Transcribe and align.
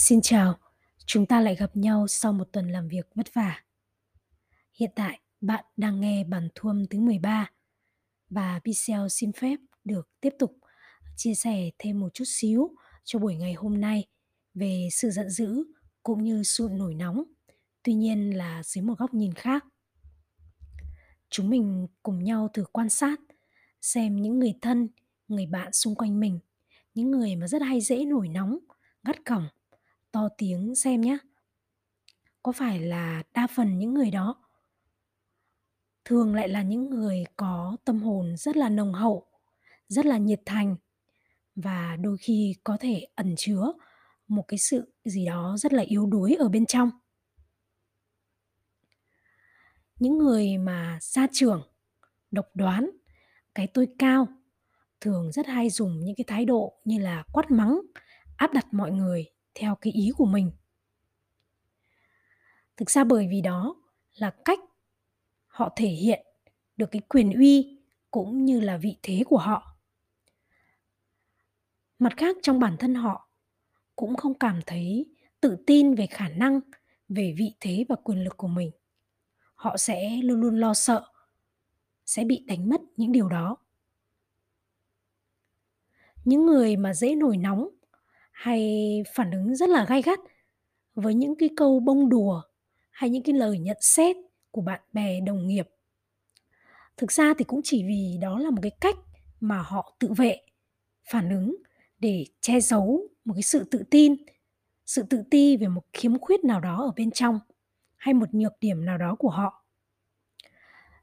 Xin 0.00 0.20
chào, 0.20 0.58
chúng 1.06 1.26
ta 1.26 1.40
lại 1.40 1.54
gặp 1.54 1.76
nhau 1.76 2.06
sau 2.08 2.32
một 2.32 2.48
tuần 2.52 2.68
làm 2.68 2.88
việc 2.88 3.06
vất 3.14 3.34
vả. 3.34 3.62
Hiện 4.72 4.90
tại, 4.94 5.20
bạn 5.40 5.64
đang 5.76 6.00
nghe 6.00 6.24
bản 6.24 6.48
thuâm 6.54 6.86
thứ 6.86 7.00
13 7.00 7.50
và 8.30 8.60
Pixel 8.64 9.00
xin 9.10 9.32
phép 9.32 9.56
được 9.84 10.08
tiếp 10.20 10.34
tục 10.38 10.58
chia 11.16 11.34
sẻ 11.34 11.70
thêm 11.78 12.00
một 12.00 12.14
chút 12.14 12.24
xíu 12.26 12.70
cho 13.04 13.18
buổi 13.18 13.36
ngày 13.36 13.52
hôm 13.52 13.80
nay 13.80 14.06
về 14.54 14.88
sự 14.92 15.10
giận 15.10 15.30
dữ 15.30 15.64
cũng 16.02 16.24
như 16.24 16.42
sự 16.42 16.68
nổi 16.72 16.94
nóng, 16.94 17.24
tuy 17.82 17.94
nhiên 17.94 18.36
là 18.36 18.62
dưới 18.62 18.82
một 18.82 18.98
góc 18.98 19.14
nhìn 19.14 19.34
khác. 19.34 19.64
Chúng 21.30 21.50
mình 21.50 21.86
cùng 22.02 22.24
nhau 22.24 22.48
thử 22.52 22.64
quan 22.72 22.88
sát 22.88 23.20
xem 23.80 24.16
những 24.16 24.38
người 24.38 24.54
thân, 24.62 24.88
người 25.28 25.46
bạn 25.46 25.72
xung 25.72 25.94
quanh 25.94 26.20
mình, 26.20 26.38
những 26.94 27.10
người 27.10 27.36
mà 27.36 27.48
rất 27.48 27.62
hay 27.62 27.80
dễ 27.80 28.04
nổi 28.04 28.28
nóng, 28.28 28.58
gắt 29.04 29.24
cỏng 29.24 29.48
to 30.12 30.28
tiếng 30.38 30.74
xem 30.74 31.00
nhé. 31.00 31.18
Có 32.42 32.52
phải 32.52 32.80
là 32.80 33.22
đa 33.34 33.46
phần 33.46 33.78
những 33.78 33.94
người 33.94 34.10
đó 34.10 34.48
thường 36.04 36.34
lại 36.34 36.48
là 36.48 36.62
những 36.62 36.90
người 36.90 37.24
có 37.36 37.76
tâm 37.84 38.02
hồn 38.02 38.36
rất 38.36 38.56
là 38.56 38.68
nồng 38.68 38.92
hậu, 38.92 39.26
rất 39.88 40.06
là 40.06 40.18
nhiệt 40.18 40.40
thành 40.46 40.76
và 41.54 41.96
đôi 41.96 42.16
khi 42.20 42.54
có 42.64 42.76
thể 42.80 43.06
ẩn 43.14 43.34
chứa 43.36 43.72
một 44.28 44.44
cái 44.48 44.58
sự 44.58 44.92
gì 45.04 45.26
đó 45.26 45.56
rất 45.58 45.72
là 45.72 45.82
yếu 45.82 46.06
đuối 46.06 46.34
ở 46.34 46.48
bên 46.48 46.66
trong. 46.66 46.90
Những 49.98 50.18
người 50.18 50.58
mà 50.58 50.98
gia 51.02 51.26
trưởng, 51.32 51.62
độc 52.30 52.46
đoán, 52.54 52.90
cái 53.54 53.66
tôi 53.66 53.88
cao 53.98 54.26
thường 55.00 55.32
rất 55.32 55.46
hay 55.46 55.70
dùng 55.70 56.00
những 56.04 56.16
cái 56.16 56.24
thái 56.26 56.44
độ 56.44 56.80
như 56.84 56.98
là 56.98 57.24
quát 57.32 57.50
mắng, 57.50 57.80
áp 58.36 58.52
đặt 58.52 58.66
mọi 58.74 58.90
người 58.90 59.26
theo 59.54 59.74
cái 59.80 59.92
ý 59.92 60.10
của 60.16 60.26
mình. 60.26 60.50
Thực 62.76 62.90
ra 62.90 63.04
bởi 63.04 63.28
vì 63.30 63.40
đó 63.40 63.76
là 64.14 64.34
cách 64.44 64.58
họ 65.46 65.72
thể 65.76 65.88
hiện 65.88 66.26
được 66.76 66.86
cái 66.90 67.02
quyền 67.08 67.32
uy 67.32 67.78
cũng 68.10 68.44
như 68.44 68.60
là 68.60 68.76
vị 68.76 68.96
thế 69.02 69.22
của 69.26 69.38
họ. 69.38 69.76
Mặt 71.98 72.12
khác 72.16 72.36
trong 72.42 72.60
bản 72.60 72.76
thân 72.78 72.94
họ 72.94 73.28
cũng 73.96 74.16
không 74.16 74.38
cảm 74.38 74.60
thấy 74.66 75.06
tự 75.40 75.56
tin 75.66 75.94
về 75.94 76.06
khả 76.06 76.28
năng, 76.28 76.60
về 77.08 77.34
vị 77.38 77.54
thế 77.60 77.84
và 77.88 77.96
quyền 78.04 78.24
lực 78.24 78.36
của 78.36 78.48
mình. 78.48 78.70
Họ 79.54 79.76
sẽ 79.76 80.20
luôn 80.22 80.40
luôn 80.40 80.56
lo 80.56 80.74
sợ 80.74 81.04
sẽ 82.06 82.24
bị 82.24 82.44
đánh 82.46 82.68
mất 82.68 82.80
những 82.96 83.12
điều 83.12 83.28
đó. 83.28 83.56
Những 86.24 86.46
người 86.46 86.76
mà 86.76 86.94
dễ 86.94 87.14
nổi 87.14 87.36
nóng 87.36 87.68
hay 88.38 89.02
phản 89.14 89.30
ứng 89.30 89.56
rất 89.56 89.68
là 89.68 89.84
gay 89.88 90.02
gắt 90.02 90.18
với 90.94 91.14
những 91.14 91.34
cái 91.34 91.48
câu 91.56 91.80
bông 91.80 92.08
đùa 92.08 92.42
hay 92.90 93.10
những 93.10 93.22
cái 93.22 93.34
lời 93.34 93.58
nhận 93.58 93.76
xét 93.80 94.16
của 94.50 94.60
bạn 94.60 94.80
bè, 94.92 95.20
đồng 95.20 95.46
nghiệp. 95.46 95.68
Thực 96.96 97.12
ra 97.12 97.34
thì 97.38 97.44
cũng 97.44 97.60
chỉ 97.64 97.84
vì 97.84 98.18
đó 98.20 98.38
là 98.38 98.50
một 98.50 98.58
cái 98.62 98.70
cách 98.80 98.96
mà 99.40 99.62
họ 99.62 99.96
tự 99.98 100.12
vệ, 100.16 100.40
phản 101.10 101.30
ứng 101.30 101.56
để 101.98 102.26
che 102.40 102.60
giấu 102.60 103.08
một 103.24 103.34
cái 103.34 103.42
sự 103.42 103.64
tự 103.64 103.82
tin, 103.90 104.16
sự 104.86 105.02
tự 105.02 105.22
ti 105.30 105.56
về 105.56 105.68
một 105.68 105.84
khiếm 105.92 106.18
khuyết 106.18 106.44
nào 106.44 106.60
đó 106.60 106.82
ở 106.82 106.92
bên 106.96 107.10
trong 107.10 107.40
hay 107.96 108.14
một 108.14 108.34
nhược 108.34 108.52
điểm 108.60 108.84
nào 108.84 108.98
đó 108.98 109.16
của 109.18 109.30
họ. 109.30 109.64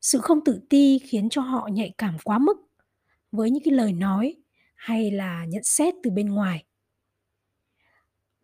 Sự 0.00 0.18
không 0.18 0.44
tự 0.44 0.60
ti 0.70 0.98
khiến 0.98 1.28
cho 1.28 1.42
họ 1.42 1.68
nhạy 1.72 1.94
cảm 1.98 2.16
quá 2.24 2.38
mức 2.38 2.56
với 3.32 3.50
những 3.50 3.62
cái 3.64 3.74
lời 3.74 3.92
nói 3.92 4.36
hay 4.74 5.10
là 5.10 5.44
nhận 5.48 5.62
xét 5.64 5.94
từ 6.02 6.10
bên 6.10 6.28
ngoài. 6.28 6.64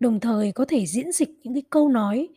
Đồng 0.00 0.20
thời 0.20 0.52
có 0.52 0.64
thể 0.68 0.86
diễn 0.86 1.12
dịch 1.12 1.30
những 1.42 1.54
cái 1.54 1.62
câu 1.70 1.88
nói 1.88 2.28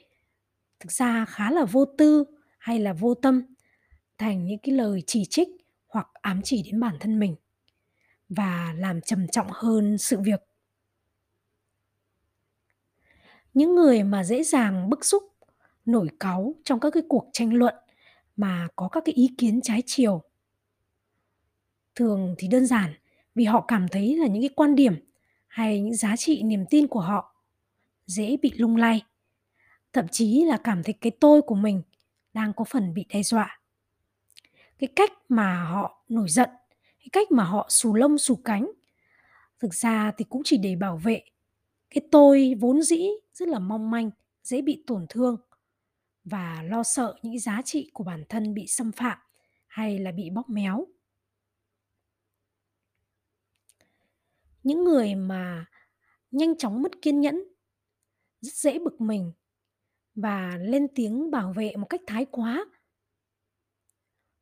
thực 0.80 0.92
ra 0.92 1.26
khá 1.26 1.52
là 1.52 1.66
vô 1.66 1.86
tư 1.86 2.24
hay 2.58 2.80
là 2.80 2.94
vô 2.94 3.14
tâm 3.14 3.42
thành 4.18 4.46
những 4.46 4.60
cái 4.60 4.76
lời 4.76 5.04
chỉ 5.08 5.26
trích 5.26 5.48
hoặc 5.88 6.08
ám 6.14 6.42
chỉ 6.44 6.64
đến 6.64 6.80
bản 6.80 6.96
thân 7.00 7.20
mình 7.20 7.36
và 8.30 8.74
làm 8.78 9.02
trầm 9.02 9.28
trọng 9.28 9.48
hơn 9.50 9.98
sự 9.98 10.20
việc. 10.20 10.44
Những 13.54 13.76
người 13.76 14.04
mà 14.04 14.24
dễ 14.24 14.44
dàng 14.44 14.90
bức 14.90 15.06
xúc, 15.06 15.24
nổi 15.86 16.08
cáu 16.20 16.56
trong 16.64 16.80
các 16.80 16.90
cái 16.94 17.04
cuộc 17.10 17.30
tranh 17.34 17.54
luận 17.54 17.76
mà 18.36 18.68
có 18.76 18.88
các 18.88 19.04
cái 19.06 19.16
ý 19.16 19.30
kiến 19.38 19.62
trái 19.62 19.84
chiều. 19.86 20.22
Thường 21.96 22.36
thì 22.38 22.48
đơn 22.48 22.66
giản 22.66 22.94
vì 23.36 23.44
họ 23.44 23.66
cảm 23.68 23.88
thấy 23.88 24.18
là 24.18 24.28
những 24.28 24.42
cái 24.42 24.50
quan 24.56 24.76
điểm 24.76 24.96
hay 25.48 25.82
những 25.82 25.96
giá 25.96 26.16
trị 26.18 26.44
niềm 26.44 26.66
tin 26.70 26.88
của 26.88 27.00
họ 27.00 27.31
dễ 28.06 28.38
bị 28.42 28.52
lung 28.58 28.76
lay. 28.76 29.04
Thậm 29.94 30.08
chí 30.12 30.44
là 30.44 30.58
cảm 30.64 30.84
thấy 30.84 30.94
cái 30.94 31.12
tôi 31.20 31.42
của 31.42 31.56
mình 31.56 31.82
đang 32.34 32.54
có 32.54 32.64
phần 32.64 32.94
bị 32.94 33.06
đe 33.10 33.24
dọa. 33.24 33.62
Cái 34.78 34.90
cách 34.96 35.12
mà 35.30 35.64
họ 35.64 36.04
nổi 36.10 36.30
giận, 36.30 36.50
cái 37.00 37.08
cách 37.12 37.32
mà 37.32 37.44
họ 37.44 37.66
xù 37.70 37.94
lông 37.94 38.18
xù 38.18 38.36
cánh, 38.36 38.72
thực 39.60 39.74
ra 39.74 40.12
thì 40.18 40.26
cũng 40.30 40.42
chỉ 40.46 40.58
để 40.58 40.76
bảo 40.76 40.98
vệ 40.98 41.24
cái 41.92 42.02
tôi 42.12 42.56
vốn 42.60 42.82
dĩ 42.82 43.08
rất 43.34 43.48
là 43.48 43.60
mong 43.60 43.92
manh, 43.92 44.12
dễ 44.44 44.62
bị 44.62 44.84
tổn 44.88 45.06
thương 45.10 45.38
và 46.24 46.64
lo 46.64 46.84
sợ 46.84 47.16
những 47.22 47.40
giá 47.40 47.62
trị 47.66 47.92
của 47.94 48.04
bản 48.04 48.24
thân 48.30 48.54
bị 48.54 48.68
xâm 48.68 48.92
phạm 48.92 49.18
hay 49.68 50.00
là 50.00 50.12
bị 50.12 50.30
bóp 50.30 50.50
méo. 50.50 50.88
Những 54.64 54.84
người 54.84 55.16
mà 55.16 55.66
nhanh 56.32 56.58
chóng 56.58 56.82
mất 56.82 56.92
kiên 57.02 57.20
nhẫn 57.20 57.44
rất 58.42 58.54
dễ 58.54 58.80
bực 58.80 59.02
mình 59.02 59.32
và 60.16 60.58
lên 60.62 60.88
tiếng 60.96 61.32
bảo 61.32 61.54
vệ 61.54 61.76
một 61.76 61.86
cách 61.86 62.02
thái 62.08 62.26
quá. 62.26 62.66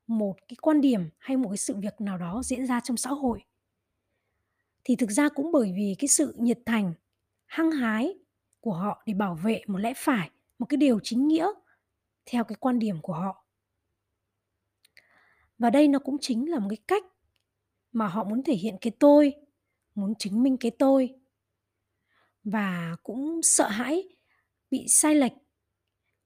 Một 0.07 0.35
cái 0.47 0.55
quan 0.61 0.81
điểm 0.81 1.09
hay 1.17 1.37
một 1.37 1.49
cái 1.49 1.57
sự 1.57 1.75
việc 1.75 2.01
nào 2.01 2.17
đó 2.17 2.41
diễn 2.43 2.67
ra 2.67 2.79
trong 2.79 2.97
xã 2.97 3.09
hội 3.09 3.43
thì 4.83 4.95
thực 4.95 5.11
ra 5.11 5.29
cũng 5.29 5.51
bởi 5.51 5.73
vì 5.75 5.95
cái 5.99 6.07
sự 6.07 6.35
nhiệt 6.37 6.59
thành, 6.65 6.93
hăng 7.45 7.71
hái 7.71 8.17
của 8.59 8.73
họ 8.73 9.03
để 9.05 9.13
bảo 9.13 9.35
vệ 9.43 9.61
một 9.67 9.77
lẽ 9.77 9.93
phải 9.97 10.29
một 10.59 10.65
cái 10.65 10.77
điều 10.77 10.99
chính 11.03 11.27
nghĩa 11.27 11.47
theo 12.25 12.43
cái 12.43 12.55
quan 12.55 12.79
điểm 12.79 13.01
của 13.01 13.13
họ. 13.13 13.45
Và 15.57 15.69
đây 15.69 15.87
nó 15.87 15.99
cũng 15.99 16.17
chính 16.21 16.51
là 16.51 16.59
một 16.59 16.67
cái 16.69 16.77
cách 16.87 17.03
mà 17.91 18.07
họ 18.07 18.23
muốn 18.23 18.43
thể 18.43 18.53
hiện 18.53 18.75
cái 18.81 18.91
tôi, 18.99 19.33
muốn 19.95 20.15
chứng 20.15 20.43
minh 20.43 20.57
cái 20.57 20.71
tôi 20.71 21.18
và 22.43 22.95
cũng 23.03 23.39
sợ 23.43 23.67
hãi 23.67 24.09
bị 24.71 24.85
sai 24.87 25.15
lệch 25.15 25.33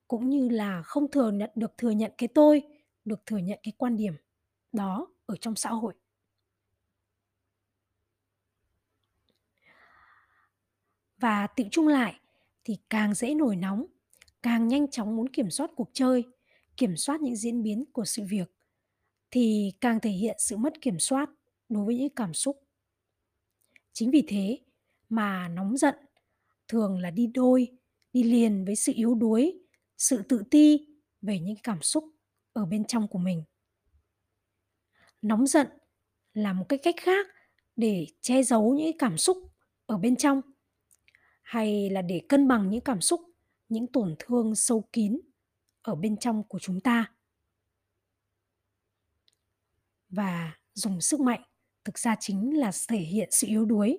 cũng 0.08 0.30
như 0.30 0.50
là 0.50 0.82
không 0.84 1.12
thừa 1.12 1.32
nhận 1.32 1.50
được 1.56 1.78
thừa 1.78 1.92
nhận 1.92 2.12
cái 2.18 2.28
tôi, 2.28 2.62
được 3.06 3.26
thừa 3.26 3.38
nhận 3.38 3.60
cái 3.64 3.74
quan 3.78 3.98
điểm 3.98 4.14
đó 4.72 5.08
ở 5.26 5.36
trong 5.42 5.56
xã 5.56 5.70
hội. 5.70 5.94
Và 11.18 11.48
tự 11.48 11.64
chung 11.72 11.88
lại 11.88 12.20
thì 12.64 12.78
càng 12.90 13.14
dễ 13.14 13.34
nổi 13.34 13.56
nóng, 13.56 13.86
càng 14.42 14.68
nhanh 14.68 14.92
chóng 14.92 15.16
muốn 15.16 15.30
kiểm 15.30 15.50
soát 15.50 15.72
cuộc 15.76 15.90
chơi, 15.94 16.24
kiểm 16.78 16.98
soát 16.98 17.22
những 17.22 17.36
diễn 17.36 17.64
biến 17.64 17.86
của 17.92 18.06
sự 18.06 18.24
việc 18.30 18.52
thì 19.32 19.74
càng 19.82 20.00
thể 20.00 20.10
hiện 20.10 20.36
sự 20.40 20.58
mất 20.58 20.82
kiểm 20.82 21.00
soát 21.00 21.30
đối 21.70 21.86
với 21.86 21.98
những 21.98 22.16
cảm 22.16 22.34
xúc. 22.34 22.64
Chính 23.94 24.12
vì 24.12 24.24
thế 24.28 24.60
mà 25.10 25.48
nóng 25.48 25.78
giận 25.78 25.96
thường 26.74 27.00
là 27.00 27.12
đi 27.12 27.28
đôi, 27.28 27.68
đi 28.14 28.24
liền 28.24 28.66
với 28.66 28.76
sự 28.76 28.94
yếu 28.96 29.16
đuối 29.16 29.60
sự 29.98 30.24
tự 30.30 30.44
ti 30.52 30.88
về 31.22 31.40
những 31.40 31.56
cảm 31.64 31.82
xúc 31.82 32.06
ở 32.54 32.66
bên 32.66 32.86
trong 32.86 33.08
của 33.08 33.20
mình. 33.20 33.44
Nóng 35.22 35.48
giận 35.48 35.68
là 36.34 36.54
một 36.54 36.66
cái 36.70 36.80
cách 36.84 36.96
khác 36.98 37.28
để 37.76 38.08
che 38.22 38.44
giấu 38.44 38.74
những 38.74 38.98
cảm 38.98 39.18
xúc 39.18 39.38
ở 39.86 39.98
bên 39.98 40.16
trong 40.16 40.42
hay 41.42 41.90
là 41.90 42.02
để 42.02 42.22
cân 42.30 42.48
bằng 42.48 42.70
những 42.70 42.82
cảm 42.82 43.02
xúc 43.02 43.22
những 43.70 43.88
tổn 43.88 44.16
thương 44.20 44.56
sâu 44.56 44.90
kín 44.92 45.20
ở 45.82 45.96
bên 45.96 46.18
trong 46.18 46.44
của 46.48 46.60
chúng 46.60 46.82
ta. 46.82 47.14
Và 50.10 50.58
dùng 50.74 51.02
sức 51.02 51.20
mạnh 51.20 51.42
thực 51.84 52.00
ra 52.00 52.16
chính 52.20 52.60
là 52.60 52.72
thể 52.88 53.00
hiện 53.00 53.30
sự 53.32 53.48
yếu 53.48 53.66
đuối. 53.66 53.98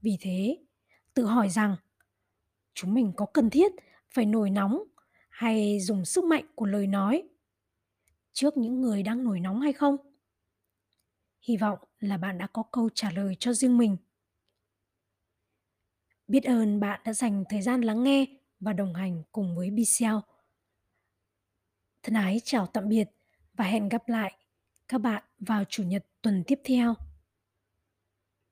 Vì 0.00 0.16
thế 0.20 0.67
tự 1.18 1.26
hỏi 1.26 1.48
rằng, 1.48 1.76
chúng 2.74 2.94
mình 2.94 3.12
có 3.16 3.26
cần 3.26 3.50
thiết 3.50 3.72
phải 4.10 4.26
nổi 4.26 4.50
nóng 4.50 4.82
hay 5.30 5.80
dùng 5.80 6.04
sức 6.04 6.24
mạnh 6.24 6.44
của 6.54 6.66
lời 6.66 6.86
nói 6.86 7.28
trước 8.32 8.56
những 8.56 8.80
người 8.80 9.02
đang 9.02 9.24
nổi 9.24 9.40
nóng 9.40 9.60
hay 9.60 9.72
không? 9.72 9.96
Hy 11.40 11.56
vọng 11.56 11.78
là 12.00 12.16
bạn 12.16 12.38
đã 12.38 12.46
có 12.46 12.62
câu 12.62 12.88
trả 12.94 13.10
lời 13.10 13.36
cho 13.40 13.52
riêng 13.52 13.78
mình. 13.78 13.96
Biết 16.26 16.44
ơn 16.44 16.80
bạn 16.80 17.00
đã 17.04 17.12
dành 17.12 17.44
thời 17.48 17.62
gian 17.62 17.80
lắng 17.80 18.02
nghe 18.02 18.26
và 18.60 18.72
đồng 18.72 18.94
hành 18.94 19.22
cùng 19.32 19.56
với 19.56 19.70
bcl 19.70 20.16
thân 22.02 22.14
ái 22.14 22.40
chào 22.44 22.66
tạm 22.66 22.88
biệt 22.88 23.10
và 23.54 23.64
hẹn 23.64 23.88
gặp 23.88 24.08
lại 24.08 24.32
các 24.88 24.98
bạn 24.98 25.22
vào 25.38 25.64
chủ 25.64 25.82
nhật 25.82 26.06
tuần 26.22 26.44
tiếp 26.46 26.60
theo. 26.64 26.94